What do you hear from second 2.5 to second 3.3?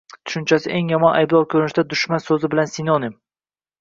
bilan sinonim